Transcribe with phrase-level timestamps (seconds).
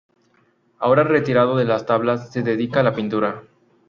[0.79, 3.43] Ahora retirado de las tablas, se dedica a la pintura.